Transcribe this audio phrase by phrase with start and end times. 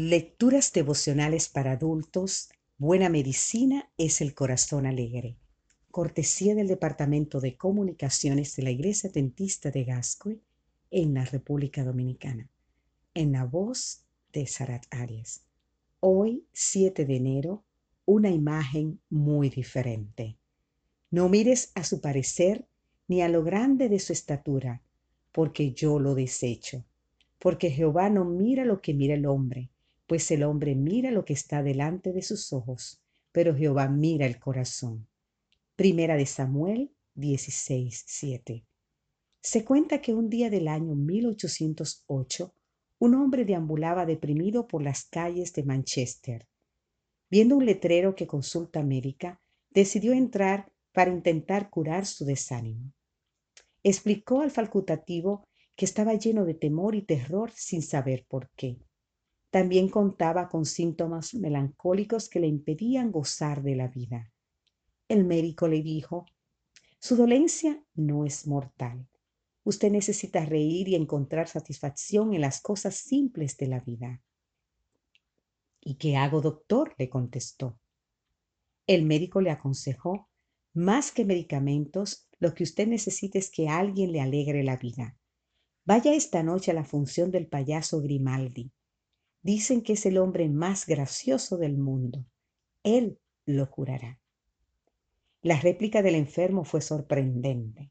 [0.00, 2.50] Lecturas devocionales para adultos.
[2.76, 5.34] Buena medicina es el corazón alegre.
[5.90, 10.40] Cortesía del Departamento de Comunicaciones de la Iglesia Tentista de Gascoy
[10.92, 12.48] en la República Dominicana.
[13.12, 15.42] En la voz de Sarat Arias.
[15.98, 17.64] Hoy, 7 de enero,
[18.04, 20.36] una imagen muy diferente.
[21.10, 22.68] No mires a su parecer
[23.08, 24.80] ni a lo grande de su estatura,
[25.32, 26.84] porque yo lo desecho.
[27.40, 29.70] Porque Jehová no mira lo que mira el hombre,
[30.08, 34.40] pues el hombre mira lo que está delante de sus ojos, pero Jehová mira el
[34.40, 35.06] corazón.
[35.76, 38.64] Primera de Samuel 16, 7.
[39.42, 42.54] Se cuenta que un día del año 1808,
[43.00, 46.48] un hombre deambulaba deprimido por las calles de Manchester.
[47.30, 52.94] Viendo un letrero que consulta médica, decidió entrar para intentar curar su desánimo.
[53.82, 55.46] Explicó al facultativo
[55.76, 58.78] que estaba lleno de temor y terror sin saber por qué.
[59.50, 64.32] También contaba con síntomas melancólicos que le impedían gozar de la vida.
[65.08, 66.26] El médico le dijo,
[66.98, 69.08] su dolencia no es mortal.
[69.64, 74.22] Usted necesita reír y encontrar satisfacción en las cosas simples de la vida.
[75.80, 76.94] ¿Y qué hago, doctor?
[76.98, 77.78] le contestó.
[78.86, 80.28] El médico le aconsejó,
[80.74, 85.16] más que medicamentos, lo que usted necesita es que alguien le alegre la vida.
[85.84, 88.72] Vaya esta noche a la función del payaso Grimaldi.
[89.48, 92.26] Dicen que es el hombre más gracioso del mundo.
[92.82, 94.20] Él lo curará.
[95.40, 97.90] La réplica del enfermo fue sorprendente.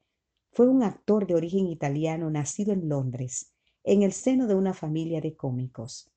[0.53, 5.23] fue un actor de origen italiano nacido en Londres, en el seno de una familia
[5.23, 6.11] de cómicos.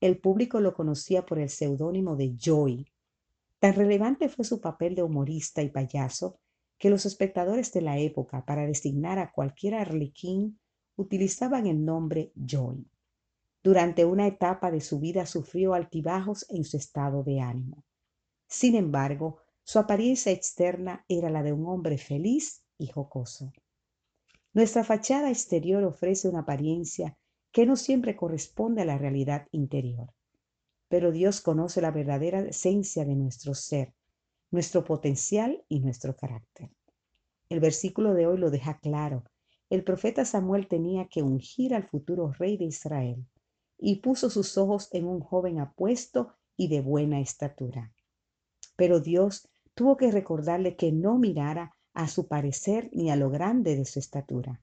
[0.00, 2.92] El público lo conocía por el seudónimo de Joy.
[3.58, 6.38] Tan relevante fue su papel de humorista y payaso
[6.78, 10.60] que los espectadores de la época, para designar a cualquier arlequín,
[10.96, 12.86] utilizaban el nombre Joy.
[13.62, 17.84] Durante una etapa de su vida sufrió altibajos en su estado de ánimo.
[18.46, 23.52] Sin embargo, su apariencia externa era la de un hombre feliz y jocoso.
[24.52, 27.16] Nuestra fachada exterior ofrece una apariencia
[27.50, 30.12] que no siempre corresponde a la realidad interior.
[30.88, 33.94] Pero Dios conoce la verdadera esencia de nuestro ser,
[34.50, 36.70] nuestro potencial y nuestro carácter.
[37.48, 39.24] El versículo de hoy lo deja claro.
[39.68, 43.26] El profeta Samuel tenía que ungir al futuro rey de Israel
[43.78, 47.92] y puso sus ojos en un joven apuesto y de buena estatura.
[48.76, 53.76] Pero Dios tuvo que recordarle que no mirara a su parecer ni a lo grande
[53.76, 54.62] de su estatura.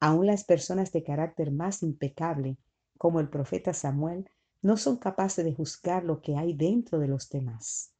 [0.00, 2.58] Aún las personas de carácter más impecable,
[2.98, 4.28] como el profeta Samuel,
[4.62, 7.92] no son capaces de juzgar lo que hay dentro de los demás.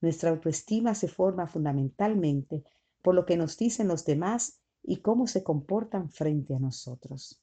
[0.00, 2.64] Nuestra autoestima se forma fundamentalmente
[3.02, 7.40] por lo que nos dicen los demás y cómo se comportan frente a nosotros.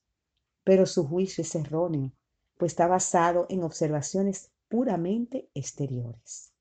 [0.63, 2.11] Pero su juicio es erróneo,
[2.57, 6.51] pues está basado en observaciones puramente exteriores.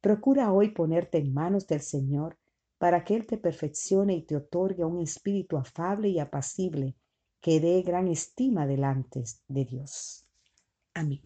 [0.00, 2.36] Procura hoy ponerte en manos del Señor
[2.78, 6.96] para que Él te perfeccione y te otorgue un espíritu afable y apacible
[7.40, 10.23] que dé gran estima delante de Dios.
[10.94, 11.20] Amén.